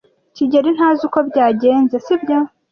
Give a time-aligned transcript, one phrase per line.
[0.35, 2.37] kigeli ntazi uko byagenze, sibyo?